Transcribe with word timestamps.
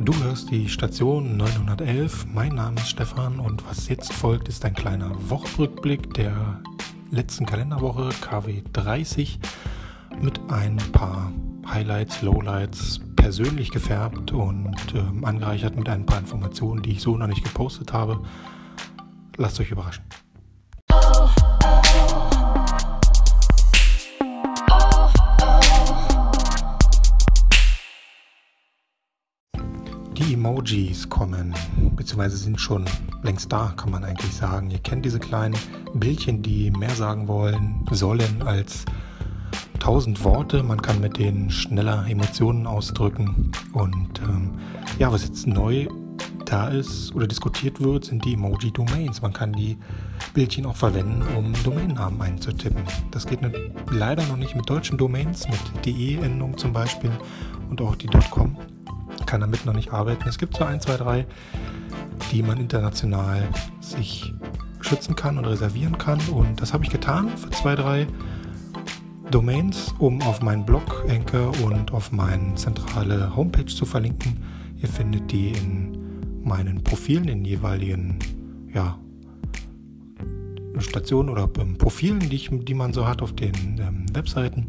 Du 0.00 0.12
hörst 0.22 0.50
die 0.50 0.68
Station 0.68 1.36
911. 1.36 2.26
Mein 2.34 2.56
Name 2.56 2.76
ist 2.80 2.88
Stefan 2.88 3.38
und 3.38 3.66
was 3.68 3.88
jetzt 3.88 4.12
folgt, 4.12 4.48
ist 4.48 4.64
ein 4.64 4.74
kleiner 4.74 5.12
Wochenrückblick 5.30 6.12
der 6.14 6.60
letzten 7.10 7.46
Kalenderwoche 7.46 8.08
KW 8.20 8.62
30 8.72 9.38
mit 10.20 10.40
ein 10.48 10.76
paar 10.92 11.32
Highlights, 11.66 12.22
Lowlights, 12.22 13.00
persönlich 13.14 13.70
gefärbt 13.70 14.32
und 14.32 14.74
ähm, 14.94 15.24
angereichert 15.24 15.76
mit 15.76 15.88
ein 15.88 16.04
paar 16.04 16.18
Informationen, 16.18 16.82
die 16.82 16.92
ich 16.92 17.00
so 17.00 17.16
noch 17.16 17.28
nicht 17.28 17.44
gepostet 17.44 17.92
habe. 17.92 18.20
Lasst 19.36 19.60
euch 19.60 19.70
überraschen. 19.70 20.04
Emojis 30.64 31.10
kommen, 31.10 31.54
beziehungsweise 31.94 32.38
sind 32.38 32.58
schon 32.58 32.86
längst 33.22 33.52
da, 33.52 33.74
kann 33.76 33.90
man 33.90 34.02
eigentlich 34.02 34.32
sagen. 34.32 34.70
Ihr 34.70 34.78
kennt 34.78 35.04
diese 35.04 35.18
kleinen 35.18 35.54
Bildchen, 35.92 36.42
die 36.42 36.70
mehr 36.70 36.94
sagen 36.94 37.28
wollen, 37.28 37.84
sollen 37.90 38.40
als 38.40 38.86
tausend 39.78 40.24
Worte. 40.24 40.62
Man 40.62 40.80
kann 40.80 41.02
mit 41.02 41.18
denen 41.18 41.50
schneller 41.50 42.06
Emotionen 42.08 42.66
ausdrücken. 42.66 43.52
Und 43.74 44.22
ähm, 44.22 44.52
ja, 44.98 45.12
was 45.12 45.24
jetzt 45.24 45.46
neu 45.46 45.86
da 46.46 46.68
ist 46.68 47.14
oder 47.14 47.26
diskutiert 47.26 47.82
wird, 47.82 48.06
sind 48.06 48.24
die 48.24 48.32
Emoji-Domains. 48.32 49.20
Man 49.20 49.34
kann 49.34 49.52
die 49.52 49.76
Bildchen 50.32 50.64
auch 50.64 50.76
verwenden, 50.76 51.22
um 51.36 51.52
Domainnamen 51.62 52.22
einzutippen. 52.22 52.84
Das 53.10 53.26
geht 53.26 53.40
leider 53.90 54.24
noch 54.28 54.38
nicht 54.38 54.56
mit 54.56 54.70
deutschen 54.70 54.96
Domains, 54.96 55.46
mit 55.46 55.84
DE-Endung 55.84 56.56
zum 56.56 56.72
Beispiel 56.72 57.10
und 57.68 57.82
auch 57.82 57.96
die 57.96 58.06
.com 58.30 58.56
kann 59.34 59.40
damit 59.40 59.66
noch 59.66 59.74
nicht 59.74 59.92
arbeiten. 59.92 60.28
Es 60.28 60.38
gibt 60.38 60.56
so 60.56 60.62
ein, 60.62 60.80
zwei, 60.80 60.96
drei, 60.96 61.26
die 62.30 62.40
man 62.40 62.56
international 62.56 63.48
sich 63.80 64.32
schützen 64.80 65.16
kann 65.16 65.38
und 65.38 65.44
reservieren 65.44 65.98
kann. 65.98 66.20
Und 66.32 66.62
das 66.62 66.72
habe 66.72 66.84
ich 66.84 66.90
getan 66.90 67.36
für 67.36 67.50
zwei, 67.50 67.74
drei 67.74 68.06
Domains, 69.32 69.92
um 69.98 70.22
auf 70.22 70.40
meinen 70.40 70.64
Blog 70.64 71.04
Anchor 71.08 71.52
und 71.64 71.92
auf 71.92 72.12
meine 72.12 72.54
zentrale 72.54 73.34
Homepage 73.34 73.66
zu 73.66 73.84
verlinken. 73.84 74.36
Ihr 74.80 74.86
findet 74.86 75.32
die 75.32 75.48
in 75.48 75.98
meinen 76.44 76.84
Profilen, 76.84 77.26
in 77.26 77.44
jeweiligen 77.44 78.20
ja, 78.72 78.96
Stationen 80.78 81.28
oder 81.28 81.50
ähm, 81.58 81.76
Profilen, 81.76 82.20
die, 82.20 82.36
ich, 82.36 82.50
die 82.52 82.74
man 82.74 82.92
so 82.92 83.04
hat 83.04 83.20
auf 83.20 83.32
den 83.32 83.80
ähm, 83.80 84.06
Webseiten. 84.12 84.68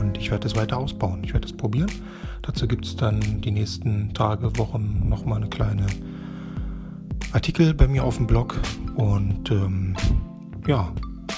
Und 0.00 0.16
ich 0.16 0.30
werde 0.30 0.46
es 0.46 0.56
weiter 0.56 0.78
ausbauen. 0.78 1.22
Ich 1.22 1.34
werde 1.34 1.46
es 1.46 1.52
probieren. 1.52 1.90
Dazu 2.42 2.66
gibt 2.66 2.86
es 2.86 2.96
dann 2.96 3.40
die 3.40 3.50
nächsten 3.50 4.14
Tage, 4.14 4.56
Wochen 4.58 5.08
nochmal 5.08 5.38
eine 5.38 5.48
kleine 5.48 5.86
Artikel 7.32 7.74
bei 7.74 7.88
mir 7.88 8.04
auf 8.04 8.16
dem 8.16 8.26
Blog. 8.26 8.58
Und 8.94 9.50
ähm, 9.50 9.96
ja, 10.66 10.92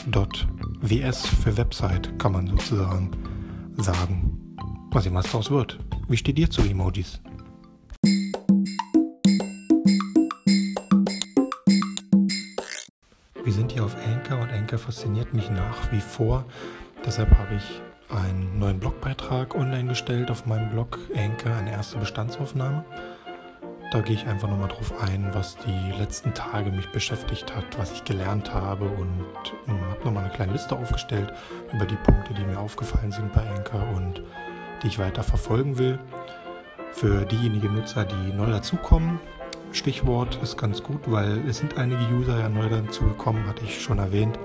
dort 0.07 0.47
WS 0.81 1.27
für 1.27 1.57
Website 1.57 2.19
kann 2.19 2.33
man 2.33 2.47
sozusagen 2.47 3.11
sagen. 3.77 4.37
Was 4.92 5.07
immer 5.07 5.20
es 5.20 5.27
daraus 5.27 5.51
wird. 5.51 5.79
Wie 6.09 6.17
steht 6.17 6.39
ihr 6.39 6.51
zu 6.51 6.62
Emojis? 6.62 7.20
Wir 13.45 13.53
sind 13.53 13.73
hier 13.73 13.85
auf 13.85 13.97
Anchor 14.07 14.41
und 14.41 14.51
Anchor 14.51 14.79
fasziniert 14.79 15.33
mich 15.35 15.51
nach 15.51 15.92
wie 15.92 16.01
vor. 16.01 16.45
Deshalb 17.05 17.31
habe 17.31 17.55
ich 17.55 17.81
einen 18.12 18.58
neuen 18.58 18.80
Blogbeitrag 18.80 19.55
online 19.55 19.89
gestellt 19.89 20.30
auf 20.30 20.47
meinem 20.47 20.70
Blog 20.70 20.98
Anchor, 21.16 21.55
eine 21.55 21.72
erste 21.72 21.98
Bestandsaufnahme. 21.98 22.84
Da 23.92 24.00
gehe 24.00 24.14
ich 24.14 24.27
einfach 24.27 24.48
nochmal 24.48 24.69
drauf 24.69 24.92
ein, 25.02 25.30
was 25.33 25.56
die 25.56 25.98
letzten 25.98 26.33
Tage 26.33 26.70
mich 26.70 26.89
beschäftigt 26.91 27.55
hat, 27.56 27.64
was 27.77 27.92
ich 27.92 28.05
gelernt 28.05 28.55
habe 28.55 28.84
und 28.84 29.25
ähm, 29.67 29.80
habe 29.91 30.05
nochmal 30.05 30.25
eine 30.25 30.33
kleine 30.33 30.52
Liste 30.52 30.77
aufgestellt 30.77 31.33
über 31.73 31.86
die 31.86 31.96
Punkte, 31.96 32.35
die 32.35 32.45
mir 32.45 32.58
aufgefallen 32.58 33.11
sind 33.11 33.33
bei 33.33 33.42
Anchor 33.48 33.85
und 33.96 34.23
die 34.83 34.86
ich 34.86 34.98
weiter 34.98 35.23
verfolgen 35.23 35.79
will. 35.79 35.98
Für 36.92 37.24
diejenigen 37.24 37.74
Nutzer, 37.74 38.05
die 38.05 38.33
neu 38.33 38.46
dazukommen, 38.51 39.18
Stichwort 39.73 40.39
ist 40.42 40.56
ganz 40.56 40.83
gut, 40.83 41.01
weil 41.06 41.48
es 41.48 41.58
sind 41.58 41.77
einige 41.77 42.02
User 42.14 42.39
ja 42.39 42.48
neu 42.48 42.68
dazugekommen, 42.68 43.46
hatte 43.46 43.64
ich 43.64 43.80
schon 43.80 43.98
erwähnt. 43.98 44.39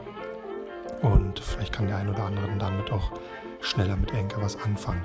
Und 1.01 1.40
vielleicht 1.40 1.73
kann 1.73 1.88
der 1.88 1.97
ein 1.97 2.09
oder 2.09 2.25
andere 2.25 2.47
damit 2.57 2.91
auch 2.91 3.11
schneller 3.66 3.98
mit 3.98 4.14
Anchor 4.14 4.42
was 4.42 4.62
anfangen. 4.62 5.03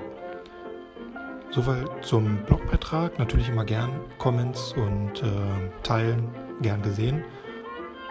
Soweit 1.51 2.05
zum 2.05 2.37
Blogbeitrag. 2.47 3.19
Natürlich 3.19 3.49
immer 3.49 3.65
gern 3.65 3.91
Comments 4.19 4.73
und 4.75 5.23
äh, 5.23 5.83
Teilen 5.83 6.29
gern 6.61 6.81
gesehen. 6.83 7.25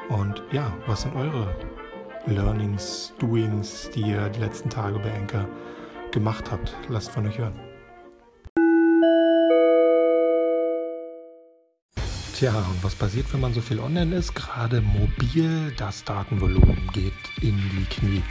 Und 0.10 0.44
ja, 0.52 0.74
was 0.88 1.04
sind 1.04 1.16
eure 1.16 1.56
Learnings, 2.26 3.14
Doings, 3.20 3.90
die 3.96 4.02
ihr 4.02 4.30
die 4.30 4.40
letzten 4.40 4.70
Tage 4.70 5.00
bei 5.00 5.14
Anchor 5.14 5.48
gemacht 6.12 6.52
habt? 6.52 6.76
Lasst 6.90 7.12
von 7.12 7.28
euch 7.28 7.38
hören. 7.38 7.60
Tja, 12.36 12.54
und 12.54 12.84
was 12.84 12.96
passiert, 12.96 13.31
wenn 13.34 13.42
man 13.42 13.54
so 13.54 13.62
viel 13.62 13.80
online 13.80 14.16
ist? 14.16 14.34
Gerade 14.34 14.81
mobil, 14.81 15.74
das 15.78 16.04
Datenvolumen 16.06 16.90
geht 16.94 17.14
in 17.42 17.58
die 17.58 17.86
Knie. 17.90 18.24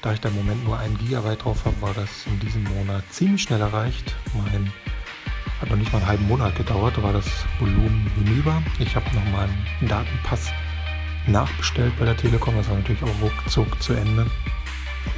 Da 0.00 0.12
ich 0.12 0.20
da 0.20 0.28
im 0.28 0.36
Moment 0.36 0.64
nur 0.64 0.78
ein 0.78 0.96
Gigabyte 0.98 1.42
drauf 1.42 1.64
habe, 1.64 1.80
war 1.82 1.94
das 1.94 2.08
in 2.26 2.38
diesem 2.38 2.62
Monat 2.64 3.02
ziemlich 3.10 3.42
schnell 3.42 3.60
erreicht. 3.60 4.14
Mein 4.34 4.72
hat 5.60 5.70
noch 5.70 5.76
nicht 5.76 5.92
mal 5.92 5.98
einen 5.98 6.06
halben 6.06 6.28
Monat 6.28 6.54
gedauert, 6.54 7.02
war 7.02 7.12
das 7.12 7.26
Volumen 7.58 8.08
hinüber. 8.14 8.62
Ich 8.78 8.94
habe 8.94 9.06
noch 9.12 9.40
einen 9.40 9.88
Datenpass 9.88 10.52
nachbestellt 11.26 11.92
bei 11.98 12.04
der 12.04 12.16
Telekom. 12.16 12.54
Das 12.56 12.68
war 12.68 12.76
natürlich 12.76 13.02
auch 13.02 13.20
ruckzuck 13.20 13.82
zu 13.82 13.94
Ende. 13.94 14.26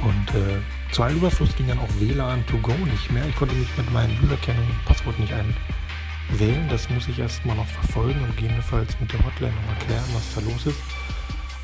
Und 0.01 0.35
äh, 0.35 0.61
zu 0.91 1.03
allem 1.03 1.17
Überfluss 1.17 1.55
ging 1.55 1.67
dann 1.67 1.77
auch 1.77 1.89
WLAN 1.99 2.43
to 2.47 2.57
go 2.57 2.73
nicht 2.85 3.11
mehr. 3.11 3.25
Ich 3.27 3.35
konnte 3.35 3.53
mich 3.53 3.67
mit 3.77 3.91
meinem 3.93 4.17
Userkennung 4.23 4.65
und 4.65 4.85
Passwort 4.85 5.19
nicht 5.19 5.33
einwählen. 5.33 6.67
Das 6.69 6.89
muss 6.89 7.07
ich 7.07 7.19
erstmal 7.19 7.55
noch 7.55 7.67
verfolgen 7.67 8.21
und 8.21 8.35
gegebenenfalls 8.35 8.99
mit 8.99 9.13
der 9.13 9.23
Hotline 9.23 9.53
noch 9.53 9.79
erklären, 9.79 10.05
was 10.13 10.33
da 10.33 10.41
los 10.41 10.65
ist. 10.65 10.81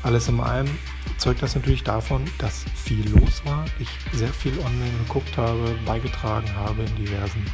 Alles 0.02 0.28
in 0.28 0.40
allem 0.40 0.68
zeugt 1.16 1.42
das 1.42 1.54
natürlich 1.54 1.82
davon, 1.82 2.24
dass 2.38 2.64
viel 2.74 3.08
los 3.10 3.44
war, 3.44 3.64
ich 3.78 3.88
sehr 4.12 4.32
viel 4.32 4.56
online 4.60 4.92
geguckt 5.06 5.36
habe, 5.36 5.76
beigetragen 5.84 6.48
habe 6.54 6.82
in 6.82 6.96
diversen 6.96 7.44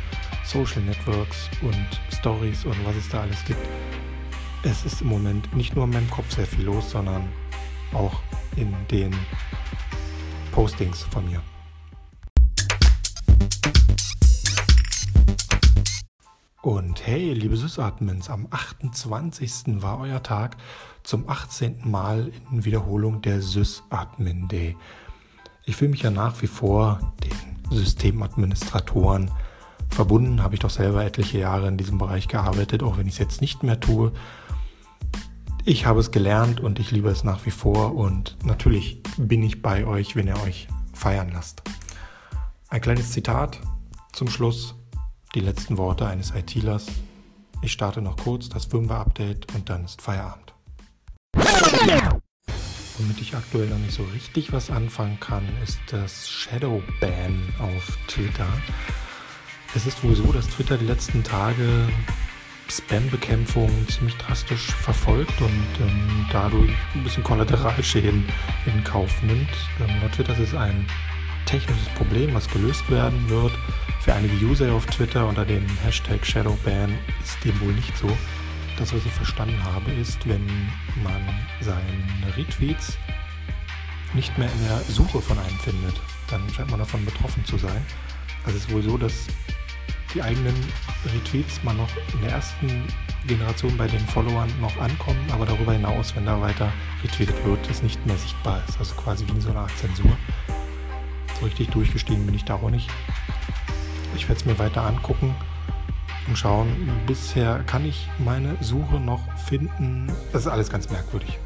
Social 0.45 0.83
Networks 0.83 1.49
und 1.63 1.89
Stories 2.13 2.65
und 2.67 2.77
was 2.85 2.97
es 2.97 3.09
da 3.09 3.23
alles 3.23 3.43
gibt. 3.47 3.67
Es 4.63 4.85
ist 4.85 5.01
im 5.01 5.09
Moment 5.09 5.55
nicht 5.55 5.75
nur 5.75 5.85
in 5.85 5.91
meinem 5.91 6.11
Kopf 6.11 6.31
sehr 6.35 6.47
viel 6.47 6.65
los, 6.65 6.91
sondern 6.91 7.29
auch 7.93 8.23
in 8.57 8.75
den 8.91 9.15
Postings 10.53 11.03
von 11.11 11.29
mir. 11.29 11.43
Und 16.65 17.07
hey, 17.07 17.35
liebe 17.35 17.59
Sys-Admins, 17.59 18.31
am 18.31 18.49
28. 18.51 19.83
war 19.83 20.01
euer 20.01 20.23
Tag 20.23 20.57
zum 21.03 21.29
18. 21.29 21.91
Mal 21.91 22.33
in 22.51 22.65
Wiederholung 22.65 23.21
der 23.21 23.43
Sys-Admin 23.43 24.49
Day. 24.49 24.75
Ich 25.67 25.77
fühle 25.77 25.91
mich 25.91 26.01
ja 26.01 26.11
nach 26.11 26.41
wie 26.41 26.47
vor 26.47 27.13
den 27.23 27.77
Systemadministratoren 27.77 29.31
verbunden, 29.91 30.43
habe 30.43 30.55
ich 30.55 30.61
doch 30.61 30.71
selber 30.71 31.05
etliche 31.05 31.39
Jahre 31.39 31.69
in 31.69 31.77
diesem 31.77 31.99
Bereich 31.99 32.29
gearbeitet, 32.29 32.83
auch 32.83 32.97
wenn 32.97 33.09
ich 33.09 33.13
es 33.13 33.19
jetzt 33.19 33.43
nicht 33.43 33.63
mehr 33.63 33.79
tue. 33.79 34.11
Ich 35.67 35.85
habe 35.85 36.01
es 36.01 36.13
gelernt 36.13 36.61
und 36.61 36.79
ich 36.79 36.91
liebe 36.91 37.11
es 37.11 37.25
nach 37.25 37.45
wie 37.45 37.51
vor 37.51 37.95
und 37.95 38.39
natürlich 38.43 39.03
bin 39.19 39.43
ich 39.43 39.61
bei 39.61 39.87
euch, 39.87 40.17
wenn 40.17 40.29
ihr 40.29 40.41
euch 40.41 40.69
feiern 40.95 41.31
lasst. 41.31 41.63
Ein 42.71 42.81
kleines 42.81 43.13
Zitat 43.13 43.61
zum 44.15 44.31
Schluss 44.31 44.77
die 45.35 45.41
letzten 45.41 45.77
Worte 45.79 46.07
eines 46.07 46.33
ITlers. 46.33 46.87
Ich 47.61 47.73
starte 47.73 48.01
noch 48.01 48.17
kurz 48.17 48.49
das 48.49 48.67
Firmware-Update 48.67 49.53
und 49.55 49.69
dann 49.69 49.85
ist 49.85 50.01
Feierabend. 50.01 50.55
Womit 52.97 53.21
ich 53.21 53.35
aktuell 53.35 53.67
noch 53.67 53.79
nicht 53.79 53.95
so 53.95 54.05
richtig 54.15 54.53
was 54.53 54.71
anfangen 54.71 55.19
kann, 55.19 55.45
ist 55.63 55.81
das 55.91 56.29
Shadow 56.29 56.81
Ban 57.01 57.53
auf 57.59 57.99
Twitter. 58.07 58.47
Es 59.75 59.87
ist 59.87 60.05
wohl 60.05 60.15
so, 60.15 60.31
dass 60.33 60.47
Twitter 60.49 60.79
die 60.79 60.87
letzten 60.87 61.25
Tage 61.25 61.89
Spam-Bekämpfung 62.69 63.71
ziemlich 63.89 64.17
drastisch 64.17 64.73
verfolgt 64.73 65.41
und 65.41 65.67
ähm, 65.81 66.27
dadurch 66.31 66.71
ein 66.95 67.03
bisschen 67.03 67.25
Kollateralschäden 67.25 68.25
in 68.67 68.85
Kauf 68.85 69.23
nimmt. 69.23 69.51
Ähm, 69.81 70.11
Twitter 70.13 70.39
ist 70.39 70.55
ein 70.55 70.87
technisches 71.61 71.89
Problem, 71.91 72.35
was 72.35 72.49
gelöst 72.49 72.91
werden 72.91 73.29
wird. 73.29 73.53
Für 74.01 74.13
einige 74.13 74.45
User 74.45 74.73
auf 74.73 74.87
Twitter 74.87 75.29
unter 75.29 75.45
dem 75.45 75.65
Hashtag 75.85 76.27
Shadowban 76.27 76.99
ist 77.23 77.45
dem 77.45 77.61
wohl 77.61 77.73
nicht 77.73 77.97
so. 77.97 78.09
Das, 78.77 78.93
was 78.93 79.07
ich 79.07 79.13
verstanden 79.13 79.63
habe, 79.63 79.93
ist, 79.93 80.29
wenn 80.29 80.45
man 81.05 81.23
seine 81.61 82.37
Retweets 82.37 82.99
nicht 84.15 84.37
mehr 84.37 84.51
in 84.51 84.67
der 84.67 84.79
Suche 84.81 85.21
von 85.21 85.39
einem 85.39 85.59
findet, 85.61 85.95
dann 86.29 86.43
scheint 86.51 86.71
man 86.71 86.81
davon 86.81 87.05
betroffen 87.05 87.45
zu 87.45 87.57
sein. 87.57 87.87
Also 88.45 88.59
es 88.59 88.65
ist 88.65 88.73
wohl 88.73 88.83
so, 88.83 88.99
dass 88.99 89.29
die 90.13 90.23
eigenen 90.23 90.57
Retweets 91.15 91.63
mal 91.63 91.75
noch 91.75 91.91
in 92.15 92.21
der 92.23 92.33
ersten 92.33 92.83
Generation 93.29 93.77
bei 93.77 93.87
den 93.87 94.05
Followern 94.09 94.51
noch 94.61 94.77
ankommen, 94.79 95.25
aber 95.31 95.47
darüber 95.47 95.73
hinaus, 95.73 96.17
wenn 96.17 96.27
da 96.27 96.41
weiter 96.41 96.73
retweetet 97.05 97.45
wird, 97.45 97.71
es 97.71 97.81
nicht 97.81 98.05
mehr 98.07 98.17
sichtbar 98.17 98.61
ist. 98.69 98.77
Also 98.81 98.97
quasi 98.97 99.25
wie 99.29 99.33
in 99.33 99.41
so 99.41 99.51
einer 99.51 99.61
Art 99.61 99.79
Zensur. 99.79 100.17
Richtig 101.45 101.69
durchgestiegen 101.71 102.25
bin 102.25 102.35
ich 102.35 102.45
da 102.45 102.55
auch 102.55 102.71
nicht. 102.71 102.89
Ich 104.17 104.29
werde 104.29 104.41
es 104.41 104.47
mir 104.47 104.59
weiter 104.59 104.83
angucken 104.83 105.35
und 106.27 106.39
schauen. 106.39 106.69
Bisher 107.07 107.63
kann 107.65 107.85
ich 107.85 108.09
meine 108.19 108.57
Suche 108.61 108.99
noch 108.99 109.21
finden. 109.37 110.11
Das 110.33 110.43
ist 110.43 110.49
alles 110.49 110.71
ganz 110.71 110.89
merkwürdig. 110.91 111.39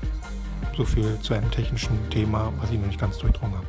So 0.76 0.84
viel 0.84 1.18
zu 1.20 1.34
einem 1.34 1.50
technischen 1.50 1.98
Thema, 2.10 2.52
was 2.60 2.70
ich 2.70 2.78
noch 2.78 2.86
nicht 2.86 3.00
ganz 3.00 3.18
durchdrungen 3.18 3.56
habe. 3.56 3.66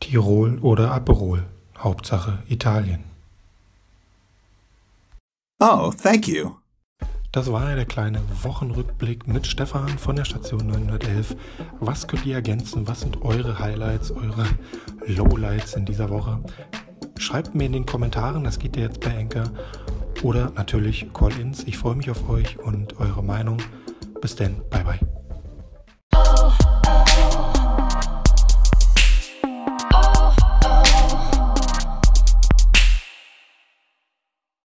Tirol 0.00 0.58
oder 0.58 0.90
Aperol. 0.90 1.44
Hauptsache 1.78 2.42
Italien. 2.48 3.04
Oh, 5.60 5.92
thank 5.92 6.26
you. 6.26 6.61
Das 7.32 7.50
war 7.50 7.74
der 7.74 7.86
kleine 7.86 8.20
Wochenrückblick 8.42 9.26
mit 9.26 9.46
Stefan 9.46 9.88
von 9.88 10.16
der 10.16 10.26
Station 10.26 10.66
911. 10.66 11.34
Was 11.80 12.06
könnt 12.06 12.26
ihr 12.26 12.34
ergänzen? 12.34 12.86
Was 12.86 13.00
sind 13.00 13.22
eure 13.22 13.58
Highlights, 13.58 14.10
eure 14.10 14.44
Lowlights 15.06 15.72
in 15.72 15.86
dieser 15.86 16.10
Woche? 16.10 16.40
Schreibt 17.16 17.54
mir 17.54 17.64
in 17.64 17.72
den 17.72 17.86
Kommentaren, 17.86 18.44
das 18.44 18.58
geht 18.58 18.76
ja 18.76 18.82
jetzt 18.82 19.00
bei 19.00 19.12
Enker. 19.12 19.44
Oder 20.22 20.52
natürlich 20.56 21.10
Call-ins. 21.14 21.64
Ich 21.64 21.78
freue 21.78 21.94
mich 21.94 22.10
auf 22.10 22.28
euch 22.28 22.58
und 22.58 23.00
eure 23.00 23.24
Meinung. 23.24 23.56
Bis 24.20 24.36
denn, 24.36 24.60
bye 24.68 24.84
bye. 24.84 25.11